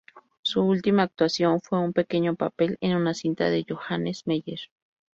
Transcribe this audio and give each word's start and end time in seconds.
Su 0.41 0.63
última 0.63 1.03
actuación 1.03 1.61
fue 1.61 1.77
un 1.79 1.93
pequeño 1.93 2.33
papel 2.33 2.79
en 2.81 2.95
una 2.95 3.13
cinta 3.13 3.51
de 3.51 3.67
Johannes 3.69 4.25
Meyer. 4.25 4.59